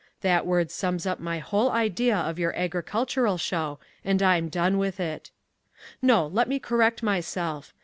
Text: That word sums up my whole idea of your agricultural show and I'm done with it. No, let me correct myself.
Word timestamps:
That 0.21 0.47
word 0.47 0.71
sums 0.71 1.05
up 1.05 1.19
my 1.19 1.37
whole 1.37 1.69
idea 1.69 2.17
of 2.17 2.39
your 2.39 2.55
agricultural 2.55 3.37
show 3.37 3.77
and 4.03 4.19
I'm 4.23 4.49
done 4.49 4.79
with 4.79 4.99
it. 4.99 5.29
No, 6.01 6.25
let 6.25 6.47
me 6.47 6.57
correct 6.57 7.03
myself. 7.03 7.71